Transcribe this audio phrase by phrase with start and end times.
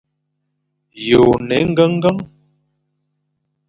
[1.05, 2.17] Ye one engengen?